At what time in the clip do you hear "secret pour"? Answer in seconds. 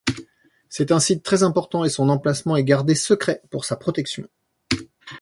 2.95-3.65